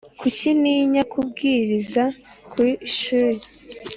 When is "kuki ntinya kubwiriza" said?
0.19-2.03